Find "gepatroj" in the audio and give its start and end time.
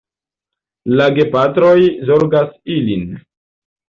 1.19-1.73